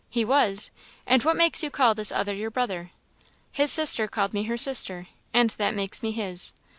"He 0.09 0.25
was? 0.25 0.71
And 1.05 1.21
what 1.21 1.35
makes 1.35 1.61
you 1.61 1.69
call 1.69 1.93
this 1.93 2.11
other 2.11 2.33
your 2.33 2.49
brother?" 2.49 2.89
"His 3.51 3.71
sister 3.71 4.07
called 4.07 4.33
me 4.33 4.45
her 4.45 4.57
sister 4.57 5.05
and 5.31 5.51
that 5.59 5.75
makes 5.75 6.01
me 6.01 6.09
his." 6.09 6.53